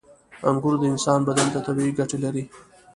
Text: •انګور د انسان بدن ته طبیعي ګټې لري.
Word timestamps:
•انګور 0.49 0.75
د 0.79 0.83
انسان 0.93 1.19
بدن 1.27 1.47
ته 1.53 1.59
طبیعي 1.67 1.91
ګټې 1.99 2.17
لري. 2.23 2.43